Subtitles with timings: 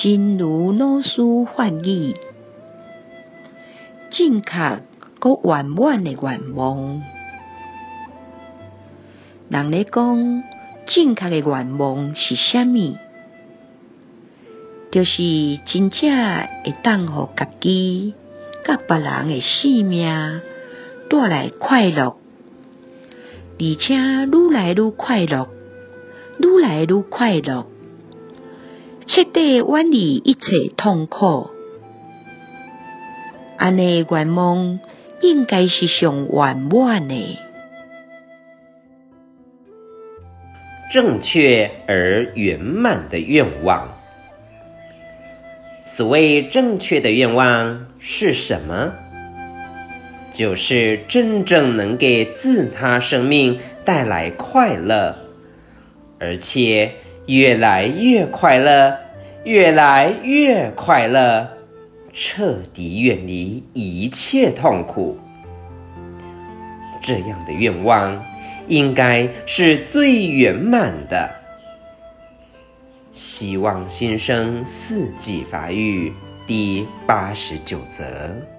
[0.00, 1.20] 真如老师
[1.56, 2.14] 翻译，
[4.12, 4.82] 正确
[5.18, 7.02] 搁圆满的愿望。
[9.48, 10.44] 人咧讲，
[10.86, 12.94] 正确的愿望是啥物？
[14.92, 16.08] 就是真正
[16.64, 18.14] 会当予家己
[18.64, 20.40] 甲别人的生命
[21.10, 22.16] 带来快乐，
[23.58, 25.48] 而且愈来愈快乐，
[26.38, 27.66] 愈来愈快乐，
[29.08, 31.48] 彻底远离一切痛苦。
[33.56, 34.78] 安尼的愿望
[35.22, 37.38] 应该是上圆满的。
[40.92, 43.88] 正确而圆满的愿望。
[45.84, 48.92] 所谓正确的愿望是什么？
[50.34, 55.16] 就是真正能给自他生命带来快乐，
[56.20, 56.92] 而且
[57.28, 58.96] 越来越快乐，
[59.44, 61.50] 越来越快乐，
[62.14, 65.18] 彻底远离一切痛苦。
[67.02, 68.24] 这样的愿望
[68.66, 71.28] 应该是最圆满的。
[73.12, 76.14] 希望新生四季发育
[76.46, 78.57] 第八十九则。